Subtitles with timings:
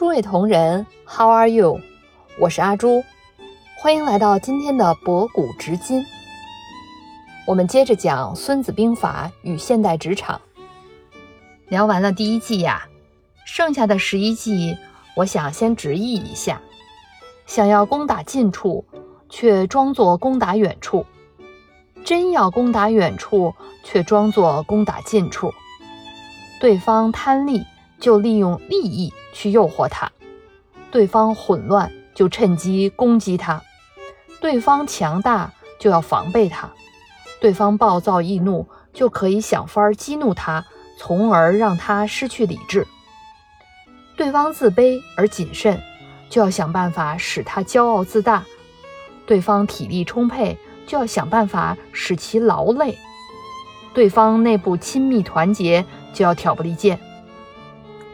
[0.00, 1.78] 诸位同仁，How are you？
[2.38, 3.04] 我是阿朱，
[3.76, 6.02] 欢迎来到今天的博古知今。
[7.46, 10.40] 我们接着讲《孙子兵法》与现代职场。
[11.68, 12.88] 聊完了第一季呀，
[13.44, 14.74] 剩下的十一季，
[15.16, 16.62] 我想先直译一下：
[17.44, 18.86] 想要攻打近处，
[19.28, 21.04] 却装作攻打远处；
[22.06, 23.54] 真要攻打远处，
[23.84, 25.52] 却装作攻打近处。
[26.58, 27.66] 对方贪利。
[28.00, 30.10] 就利用利益去诱惑他，
[30.90, 33.62] 对方混乱就趁机攻击他，
[34.40, 36.70] 对方强大就要防备他，
[37.40, 40.64] 对方暴躁易怒就可以想法激怒他，
[40.98, 42.86] 从而让他失去理智。
[44.16, 45.80] 对方自卑而谨慎，
[46.28, 48.42] 就要想办法使他骄傲自大；
[49.26, 52.94] 对方体力充沛，就要想办法使其劳累；
[53.94, 56.98] 对方内部亲密团结，就要挑拨离间。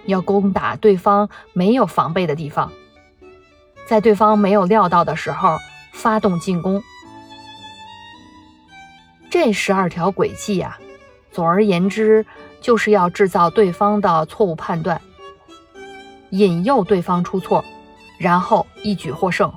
[0.06, 2.72] 要攻打对方没有防备的地方，
[3.86, 5.56] 在对方没有料到的时候
[5.92, 6.82] 发动进攻。
[9.28, 10.78] 这十二条轨迹呀，
[11.30, 12.24] 总而言之，
[12.60, 15.00] 就是要制造对方的错误判断，
[16.30, 17.64] 引诱对方出错，
[18.18, 19.52] 然后一举获胜。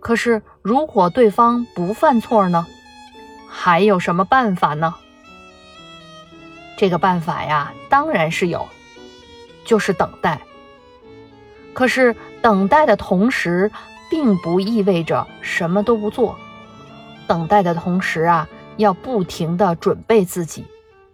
[0.00, 2.66] 可是，如果对方不犯错呢？
[3.50, 4.94] 还有什么办法呢？
[6.78, 8.66] 这个办法呀，当然是有。
[9.68, 10.40] 就是等待，
[11.74, 13.70] 可是等待的同时，
[14.08, 16.38] 并不意味着什么都不做。
[17.26, 20.64] 等待的同时啊，要不停的准备自己，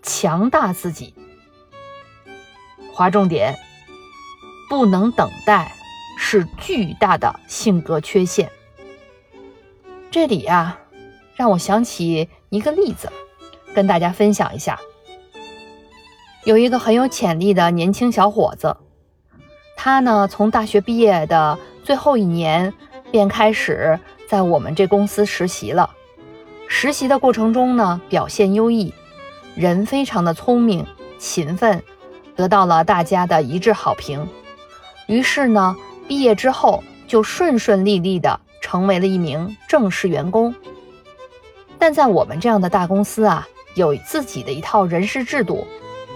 [0.04, 1.12] 强大自己。
[2.92, 3.58] 划重点：
[4.70, 5.72] 不能等待
[6.16, 8.48] 是巨大的性格缺陷。
[10.12, 10.78] 这里啊，
[11.34, 13.10] 让我想起一个例子，
[13.74, 14.78] 跟大家分享一下。
[16.44, 18.76] 有一个很有潜力的年轻小伙子，
[19.76, 22.72] 他呢从大学毕业的最后一年
[23.10, 25.88] 便开始在我们这公司实习了。
[26.68, 28.92] 实习的过程中呢，表现优异，
[29.54, 30.86] 人非常的聪明
[31.18, 31.82] 勤奋，
[32.36, 34.28] 得到了大家的一致好评。
[35.06, 35.74] 于是呢，
[36.06, 40.54] 毕业之后就顺顺利利的成为了一名正式员工。
[41.78, 45.66] 但在我们这样的大公司啊，有自己的一套人事制度。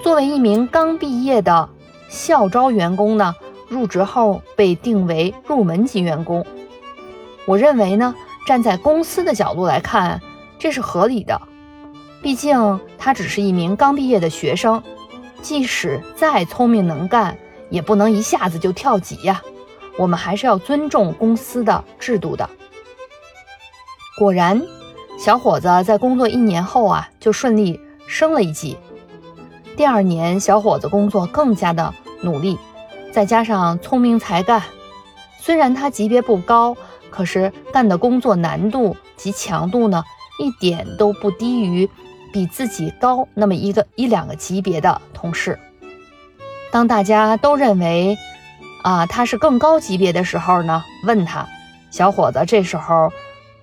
[0.02, 1.68] 作为一名刚毕业的
[2.08, 3.34] 校招员工呢，
[3.68, 6.46] 入职后被定为入门级员工。
[7.46, 8.14] 我认为呢，
[8.46, 10.20] 站在公司的角度来看，
[10.58, 11.40] 这是合理的。
[12.22, 14.82] 毕竟他只是一名刚毕业的学生，
[15.42, 17.36] 即使再聪明能干，
[17.68, 19.42] 也不能一下子就跳级呀。
[19.96, 22.48] 我们还是要尊重公司的制度的。
[24.16, 24.62] 果然，
[25.18, 28.76] 小伙子在工作一年后啊，就顺利升了一级。
[29.78, 32.58] 第二年，小伙子工作更加的努力，
[33.12, 34.60] 再加上聪明才干，
[35.38, 36.76] 虽然他级别不高，
[37.10, 40.02] 可是干的工作难度及强度呢，
[40.40, 41.88] 一点都不低于
[42.32, 45.56] 比自己高那么一个一两个级别的同事。
[46.72, 48.18] 当大家都认为
[48.82, 51.46] 啊他是更高级别的时候呢，问他，
[51.92, 53.12] 小伙子这时候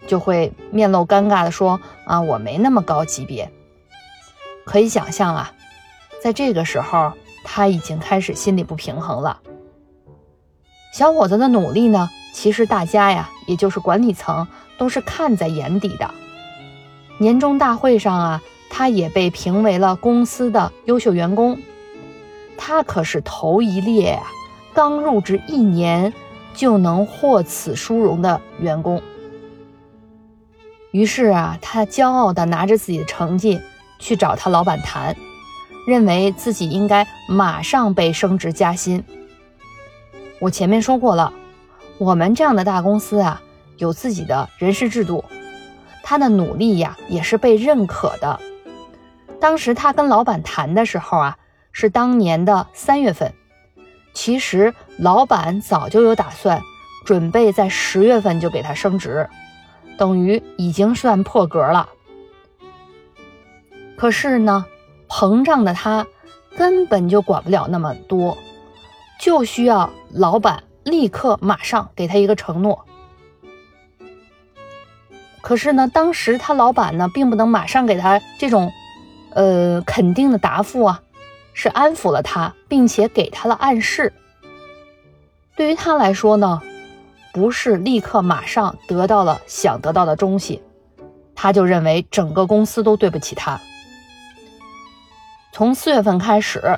[0.07, 3.51] 就会面露尴尬的说啊我没那么高级别。
[4.63, 5.51] 可以想象啊。
[6.25, 7.13] 在这个时候，
[7.43, 9.41] 他已经开始心里不平衡了。
[10.91, 14.47] 小伙子的努力呢，其实大家呀，也就是管理层
[14.79, 16.09] 都是看在眼底的。
[17.19, 18.41] 年终大会上啊，
[18.71, 21.59] 他也被评为了公司的优秀员工。
[22.57, 24.23] 他可是头一列啊，
[24.73, 26.11] 刚入职一年
[26.55, 28.99] 就能获此殊荣的员工。
[30.89, 33.61] 于是啊，他骄傲地拿着自己的成绩
[33.99, 35.15] 去找他老板谈。
[35.85, 39.03] 认为自己应该马上被升职加薪。
[40.39, 41.31] 我前面说过了，
[41.97, 43.41] 我们这样的大公司啊，
[43.77, 45.23] 有自己的人事制度，
[46.03, 48.39] 他的努力呀也是被认可的。
[49.39, 51.37] 当时他跟老板谈的时候啊，
[51.71, 53.33] 是当年的三月份，
[54.13, 56.61] 其实老板早就有打算，
[57.05, 59.29] 准备在十月份就给他升职，
[59.97, 61.89] 等于已经算破格了。
[63.95, 64.65] 可是呢？
[65.17, 66.05] 膨胀的他
[66.57, 68.37] 根本就管不了那么多，
[69.17, 72.85] 就需要老板立刻马上给他一个承诺。
[75.41, 78.73] 可是呢，当时他老板呢并不能马上给他这种
[79.29, 81.01] 呃肯定的答复啊，
[81.53, 84.11] 是安抚了他，并且给他了暗示。
[85.55, 86.61] 对于他来说呢，
[87.31, 90.61] 不是立刻马上得到了想得到的东西，
[91.33, 93.61] 他就认为整个公司都对不起他。
[95.55, 96.77] 从四月份开始，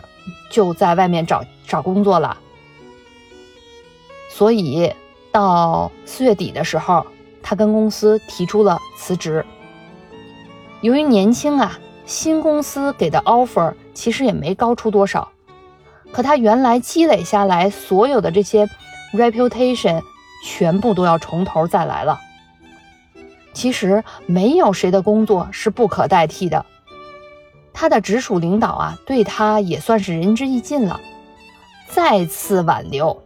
[0.52, 2.38] 就在外面找找工作了。
[4.30, 4.94] 所以
[5.32, 7.04] 到四月底的时候，
[7.42, 9.44] 他跟公司提出了辞职。
[10.82, 15.28] 由于年轻啊，新公司给的 offer 其实也没高出多少，
[16.12, 18.70] 可他原来积累下来所有的这些
[19.12, 20.04] reputation
[20.46, 22.20] 全部都要从头再来了。
[23.54, 26.64] 其实没有谁的工作是不可代替的。
[27.80, 31.00] 他的直属领导啊，对他也算是仁至义尽了。
[31.88, 33.22] 再次挽留，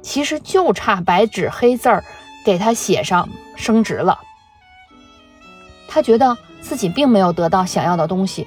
[0.00, 2.04] 其实就差白纸黑字儿
[2.44, 4.20] 给他写上升职了。
[5.88, 8.46] 他觉得自己并没有得到想要的东西，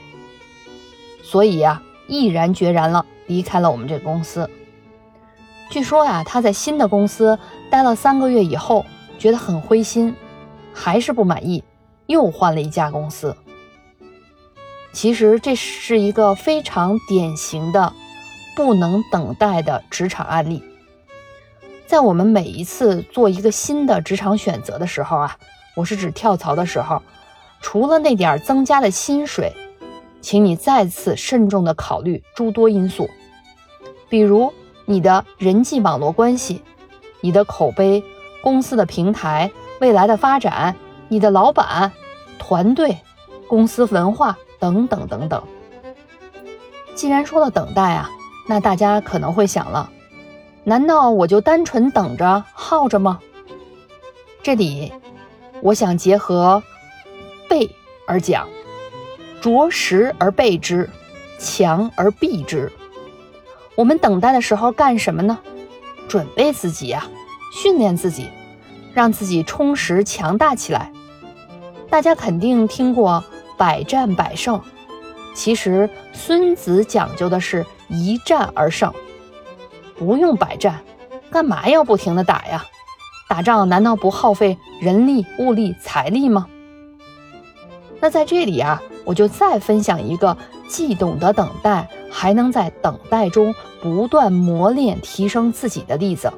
[1.22, 4.50] 所以呀，毅然决然了离开了我们这个公司。
[5.70, 7.38] 据说呀，他在新的公司
[7.70, 8.86] 待了三个月以后，
[9.18, 10.16] 觉得很灰心，
[10.74, 11.62] 还是不满意，
[12.08, 13.36] 又换了一家公司。
[15.02, 17.94] 其实这是一个非常典型的
[18.54, 20.62] 不能等待的职场案例。
[21.88, 25.38] 在我们每一次做一个新的职场选择的时候啊，
[25.78, 27.02] 我是指跳槽的时候，
[27.62, 29.56] 除了那点增加的薪水，
[30.20, 33.10] 请你再次慎重的考虑诸多因素，
[34.10, 34.54] 比如
[34.84, 36.62] 你的人际网络关系、
[37.22, 38.04] 你的口碑、
[38.44, 39.50] 公司的平台、
[39.80, 40.76] 未来的发展、
[41.08, 41.94] 你的老板、
[42.38, 42.98] 团队、
[43.48, 44.38] 公司文化。
[44.60, 45.42] 等等等等。
[46.96, 48.10] 既然说了等待啊，
[48.48, 49.90] 那大家可能会想了，
[50.64, 53.20] 难道我就单纯等着耗着吗？
[54.44, 54.92] 这里
[55.62, 56.62] 我想结合
[57.50, 57.70] 备
[58.06, 58.48] 而讲，
[59.42, 60.90] 着实而备之，
[61.38, 62.72] 强而避之。
[63.76, 65.40] 我们等待的时候干什么呢？
[66.10, 67.08] 准备自己呀，
[67.54, 68.30] 训练自己，
[68.94, 70.92] 让自己充实强大起来。
[71.90, 73.24] 大家肯定听过。
[73.60, 74.62] 百战百胜，
[75.36, 78.94] 其实孙子讲究的是一战而胜，
[79.98, 80.80] 不用百战，
[81.30, 82.66] 干嘛要不停的打呀？
[83.28, 86.48] 打仗难道不耗费人力、物力、财力吗？
[88.00, 90.38] 那在这里啊，我就再分享一个
[90.70, 96.32] 既懂得等待，还能在等待中不断磨练、提升自己的例子。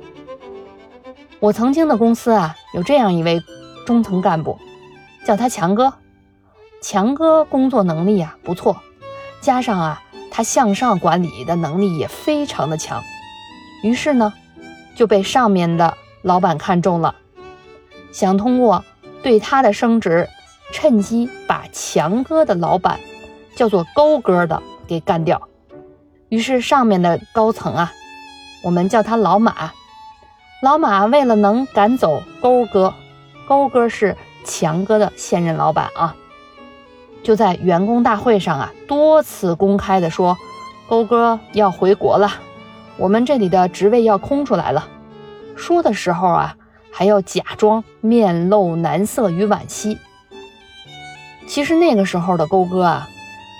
[1.40, 3.40] 我曾经的公司啊，有这样一位
[3.86, 4.58] 中层干部，
[5.24, 5.94] 叫他强哥。
[6.81, 8.81] 强哥工作能力啊不错，
[9.39, 10.01] 加上啊
[10.31, 13.04] 他向上管理的能力也非常的强，
[13.83, 14.33] 于是呢
[14.95, 17.13] 就被上面的老板看中了，
[18.12, 18.83] 想通过
[19.22, 20.28] 对他的升职，
[20.72, 23.00] 趁机把强哥的老板
[23.56, 25.48] 叫做勾哥的给干掉。
[26.30, 27.94] 于是上面的高层啊，
[28.63, 29.72] 我们叫他老马，
[30.63, 32.95] 老马为了能赶走勾哥，
[33.48, 36.16] 勾哥是强哥的现任老板啊。
[37.24, 40.38] 就在员工大会上啊，多次公开的说，
[40.90, 42.32] 勾哥要回国了，
[42.98, 44.88] 我们这里的职位要空出来了。
[45.56, 46.56] 说的时候啊，
[46.92, 49.98] 还要假装面露难色与惋惜。
[51.48, 53.08] 其实那个时候的勾哥啊，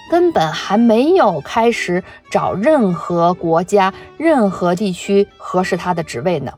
[0.10, 6.52] 根本还没有开始找任何国家、任何地区合适他的职位呢。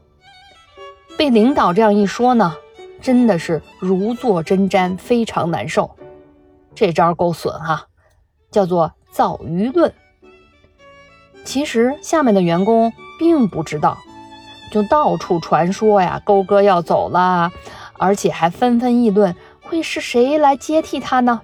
[1.17, 2.55] 被领导这样一说呢，
[3.01, 5.95] 真的是如坐针毡，非常难受。
[6.75, 7.87] 这招够损哈，
[8.51, 9.93] 叫做造舆论。
[11.45, 13.97] 其实下面的员工并不知道，
[14.71, 17.51] 就到处传说呀，勾哥要走了，
[17.97, 21.41] 而且还纷纷议论会是谁来接替他呢？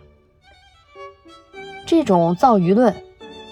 [1.86, 2.96] 这种造舆论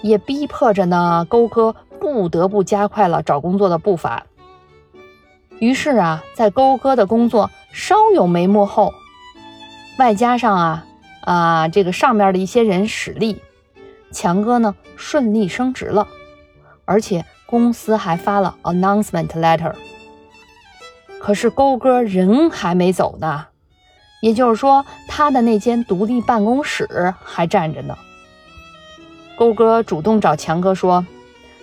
[0.02, 4.24] 也逼迫着呢，勾哥不得不加快了找工作的步伐。
[5.58, 8.94] 于是啊，在勾哥的工作稍有眉目后，
[9.98, 10.84] 外加上啊。
[11.20, 13.42] 啊，这个上面的一些人使力，
[14.12, 16.08] 强哥呢顺利升职了，
[16.84, 19.74] 而且公司还发了 announcement letter。
[21.20, 23.46] 可是勾哥人还没走呢，
[24.22, 27.96] 也就是说他的那间独立办公室还站着呢。
[29.36, 31.04] 勾哥主动找强哥说，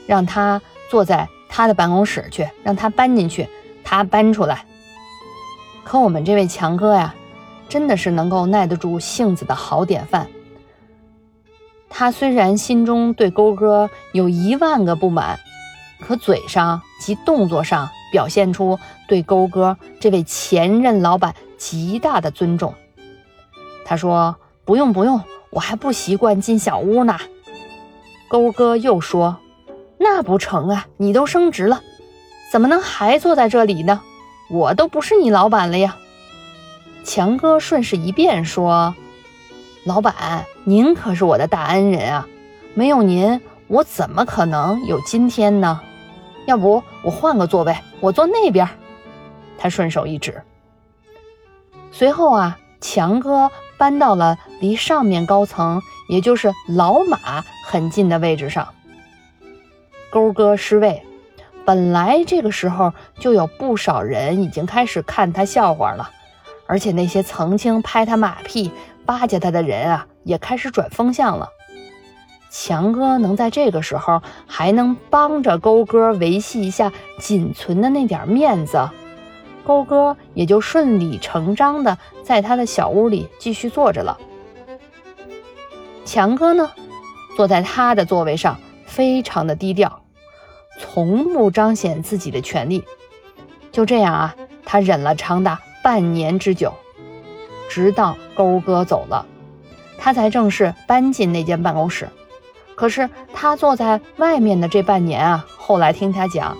[0.05, 3.49] 让他坐在他的办公室去，让他搬进去，
[3.83, 4.65] 他搬出来。
[5.83, 7.15] 可我们这位强哥呀。
[7.67, 10.27] 真的是能够耐得住性子的好典范。
[11.89, 15.39] 他虽然心中对勾哥有一万个不满，
[16.01, 22.73] 可嘴上及动作上表现出对勾哥这位前任老板极大的尊重。
[23.85, 27.17] 他说：“不用不用，我还不习惯进小屋呢。”
[28.27, 29.37] 勾哥又说
[29.97, 31.81] ：“那不成啊，你都升职了，
[32.51, 34.01] 怎么能还坐在这里呢？
[34.49, 35.97] 我都不是你老板了呀。”
[37.05, 38.95] 强哥顺势一变说
[39.85, 42.27] ：“老板，您可是我的大恩人啊，
[42.73, 45.79] 没有您，我怎么可能有今天呢？
[46.47, 48.67] 要不我换个座位，我坐那边。”
[49.55, 50.41] 他顺手一指。
[51.91, 58.67] 随后啊，强哥搬到了离上面高层，也就是老马很近的位置上。
[60.09, 61.03] 勾哥失位，
[61.65, 66.09] 本来这个时候就有不少人已经开始看他笑话了，
[66.67, 68.71] 而且那些曾经拍他马屁、
[69.05, 71.49] 巴结他的人啊，也开始转风向了。
[72.49, 78.89] 强哥能在这个时候还能帮着勾哥维系一下仅存的那点面子，
[79.65, 84.17] 勾哥也就顺理成章的在他的小屋里继续坐着了。
[86.05, 86.71] 强哥呢，
[87.35, 90.01] 坐在他的座位上，非常的低调。
[90.79, 92.83] 从不彰显自己的权利，
[93.71, 96.73] 就这样啊，他忍了长达半年之久，
[97.69, 99.23] 直到勾哥走了，
[99.99, 102.09] 他才正式搬进那间办公室。
[102.73, 106.57] 可是他坐在外面的这半年啊，后来听他讲，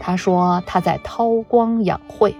[0.00, 2.34] 他说他在韬光养晦，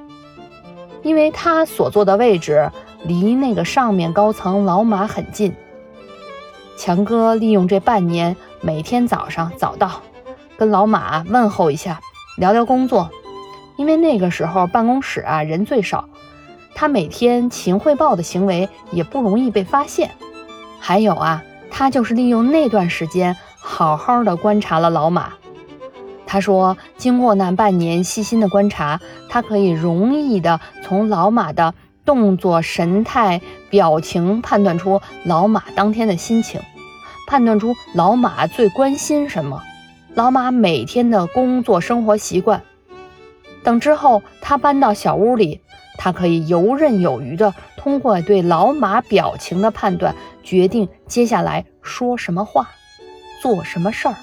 [1.02, 2.72] 因为他所坐的位置
[3.04, 5.54] 离那个上面高层老马很近。
[6.78, 10.00] 强哥利用这半年，每天早上早到。
[10.56, 12.00] 跟老马问候一下，
[12.38, 13.10] 聊聊工作，
[13.76, 16.08] 因为那个时候办公室啊人最少，
[16.74, 20.10] 他每天勤汇报的行为也不容易被发现。
[20.80, 25.32] 还有啊，他就是利用那段时间好好的观察了老马。
[26.26, 33.40] 他说，经过那半年细心的观察，他可以容易的从老马的动作、神态、
[33.70, 36.60] 表情判断出老马当天的心情，
[37.28, 39.62] 判断出老马最关心什么。
[40.14, 42.62] 老马每天的工作生活习惯，
[43.66, 45.60] 等之后他搬到小屋里，
[45.98, 52.70] 他可以游刃有余的通过对老马表情的判断，决定接下来说什么话，
[53.42, 54.14] 做什么事儿。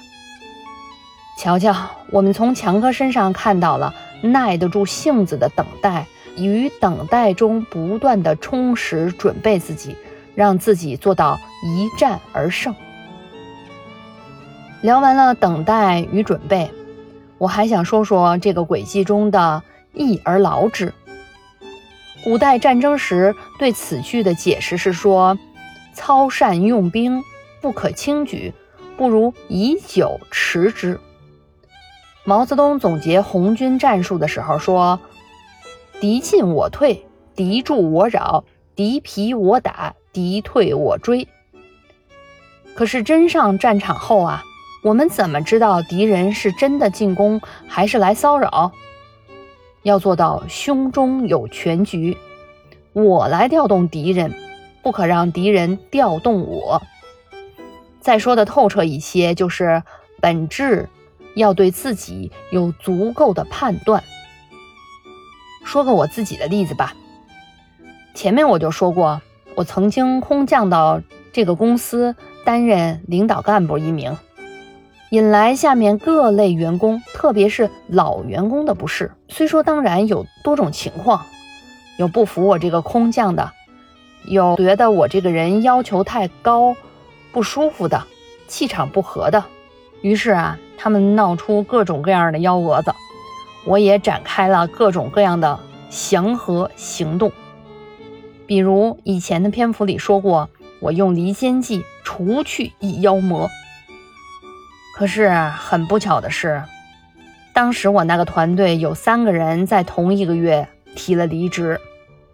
[1.37, 1.75] 瞧瞧，
[2.09, 6.05] 我们从强哥身上看到了耐得住性子的等待，
[6.37, 9.97] 与等待中不断的充实准备自己，
[10.35, 12.73] 让自己做到一战而胜。
[14.79, 16.71] 聊完了等待与准备，
[17.43, 20.93] 我还想说说这个轨迹中的逸而劳之。
[22.23, 25.37] 古代战争时对此句的解释是说：
[25.93, 27.21] 操善用兵
[27.59, 28.53] 不可轻举，
[28.95, 31.01] 不如以久持之。
[32.23, 35.01] 毛泽东总结红军战术的时候说：
[35.99, 41.27] 敌进我退，敌驻我扰，敌疲我打，敌退我追。
[42.73, 44.45] 可是真上战场后啊。
[44.83, 48.73] 我们怎么知道敌人是真的进攻还是来骚扰？
[49.81, 52.17] 要做到胸中有全局，
[52.91, 54.33] 我来调动敌人，
[54.81, 56.81] 不可让敌人调动我。
[58.01, 59.83] 再说的透彻一些，就是
[60.19, 60.89] 本质
[61.35, 64.03] 要对自己有足够的判断。
[65.63, 66.93] 说个我自己的例子吧，
[68.13, 69.21] 前面我就说过，
[69.55, 74.17] 我曾经空降到这个公司担任领导干部一名。
[75.13, 79.11] 引来下面各类员工，特别是老员工的不适。
[79.27, 81.23] 虽说当然有多种情况，
[81.99, 83.51] 有不服我这个空降的，
[84.25, 86.75] 有觉得我这个人要求太高，
[87.31, 88.07] 不舒服的，
[88.47, 89.45] 气场不合的。
[90.01, 92.91] 于是啊，他们闹出各种各样的幺蛾子，
[93.65, 95.59] 我也展开了各种各样的
[95.91, 97.31] 祥和行动。
[98.47, 103.47] 比如以前的篇幅里说过，我用离间计除去一妖魔。
[104.95, 106.63] 可是很不巧的是，
[107.51, 111.81] 当时我那个团队有三个人在同一个月提了离职，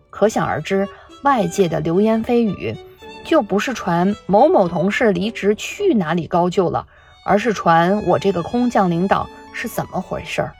[0.09, 0.87] 可想而知，
[1.23, 2.75] 外界的流言蜚语
[3.23, 6.85] 就不是传某某同事离职去哪里高就了，
[7.25, 10.53] 而是传我这个空降领导是怎么回事儿，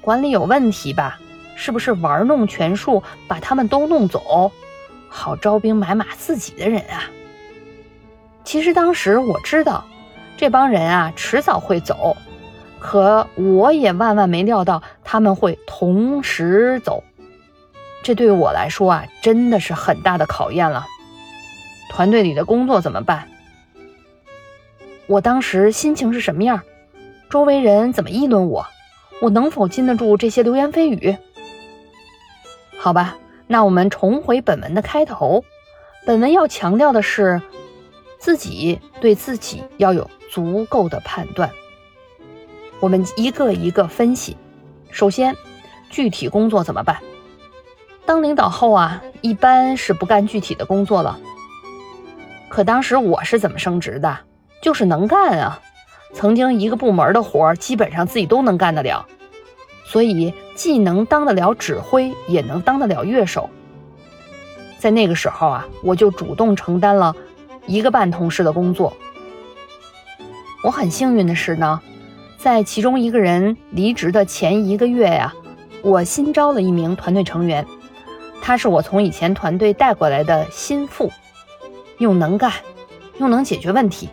[0.00, 1.20] 管理有问题吧？
[1.54, 4.50] 是不是玩弄权术把他们都弄走，
[5.08, 7.04] 好招兵买马自己的人啊？
[8.42, 9.84] 其实当时我知道。
[10.38, 12.16] 这帮人啊，迟早会走，
[12.78, 17.02] 可我也万万没料到他们会同时走，
[18.04, 20.86] 这对我来说啊，真的是很大的考验了。
[21.90, 23.26] 团队里的工作怎么办？
[25.08, 26.62] 我当时心情是什么样？
[27.28, 28.64] 周围人怎么议论我？
[29.20, 31.16] 我能否禁得住这些流言蜚语？
[32.78, 33.16] 好吧，
[33.48, 35.42] 那我们重回本文的开头，
[36.06, 37.42] 本文要强调的是，
[38.20, 40.08] 自己对自己要有。
[40.30, 41.50] 足够的判断，
[42.80, 44.36] 我们一个一个分析。
[44.90, 45.36] 首先，
[45.90, 46.98] 具体工作怎么办？
[48.06, 51.18] 当领导后啊，一般是不干具体的工作了。
[52.48, 54.18] 可当时我是怎么升职的？
[54.62, 55.60] 就是能干啊！
[56.14, 59.06] 曾经一个部门的活儿，基本上自己都能干得了。
[59.84, 63.48] 所以既能当得了指挥，也能当得了乐手。
[64.78, 67.14] 在那个时候啊，我就主动承担了
[67.66, 68.96] 一个半同事的工作。
[70.62, 71.80] 我很幸运的是呢，
[72.36, 75.32] 在其中一个人离职的前一个月呀，
[75.82, 77.64] 我新招了一名团队成员，
[78.42, 81.10] 他是我从以前团队带过来的心腹，
[81.98, 82.52] 又能干，
[83.18, 84.08] 又能解决问题。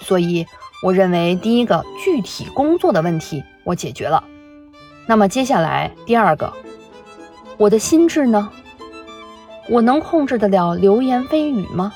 [0.00, 0.44] 所以
[0.82, 4.22] 我认为第一个具体工作的问题我解决了。
[5.06, 6.52] 那么接下来第二个，
[7.56, 8.50] 我的心智呢？
[9.70, 11.92] 我能控制得了流言蜚语吗？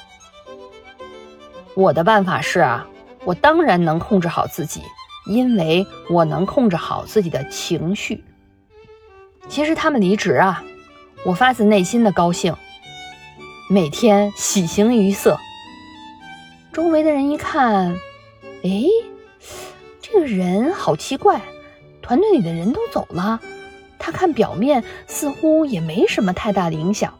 [1.74, 2.86] 我的办法是啊，
[3.28, 4.80] 我当然能控制好自己，
[5.26, 8.24] 因为我能控制好自己的情绪。
[9.50, 10.64] 其实他们离职啊，
[11.26, 12.56] 我发自内心的高兴，
[13.68, 15.36] 每天喜形于色。
[16.72, 17.98] 周围的人一看，
[18.64, 18.84] 哎，
[20.00, 21.42] 这个人好奇怪，
[22.00, 23.40] 团队里的人都走了，
[23.98, 27.12] 他看表面似乎也没什么太大的影响。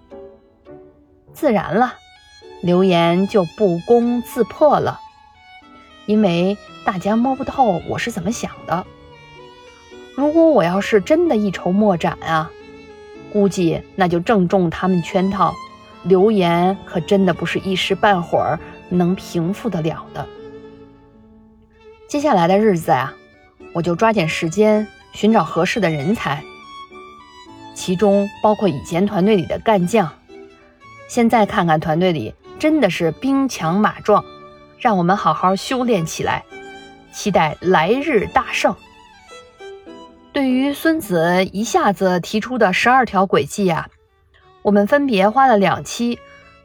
[1.34, 1.96] 自然了，
[2.62, 5.02] 流言就不攻自破了，
[6.08, 8.86] 因为大家摸不透我是怎么想的。
[10.16, 12.50] 如果我要是真的一筹莫展啊，
[13.30, 15.54] 估计那就正中他们圈套。
[16.04, 20.26] 流言可真的不是一时半会儿能平复得了的。
[22.08, 23.12] 接下来的日子啊，
[23.74, 26.42] 我就抓紧时间寻找合适的人才，
[27.74, 30.10] 其中包括以前团队里的干将。
[31.06, 34.24] 现在看看团队里真的是兵强马壮，
[34.78, 36.44] 让我们好好修炼起来，
[37.12, 38.74] 期待来日大胜。
[40.32, 43.88] 对于孙子一下子提出的十二条轨迹呀，
[44.62, 46.18] 我们分别花了两期，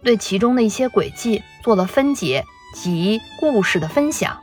[0.04, 4.38] 对其中的一些轨迹做了分解及故事的分享。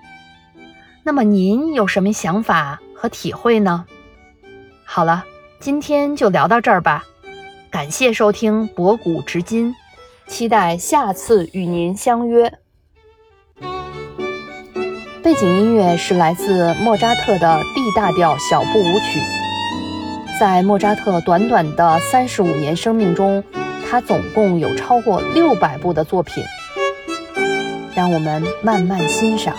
[1.04, 3.86] 那么您有什么想法和体会呢？
[4.84, 5.24] 好了，
[5.60, 7.04] 今天就聊到这儿吧，
[7.70, 9.74] 感谢收听博古知今。
[10.26, 12.59] 期待下次与您相约。
[15.22, 19.20] 背景音乐是来自莫扎特的 D 大调小步舞曲。
[20.38, 23.44] 在莫扎特短短的三十五年生命中，
[23.88, 26.42] 他总共有超过六百部的作品。
[27.94, 29.54] 让我们慢慢欣赏。